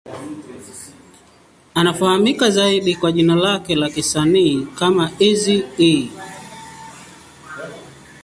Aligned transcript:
Anafahamika 1.73 2.49
zaidi 2.49 2.95
kwa 2.95 3.11
jina 3.11 3.35
lake 3.35 3.75
la 3.75 3.89
kisanii 3.89 4.65
kama 4.75 5.11
Eazy-E. 5.19 6.09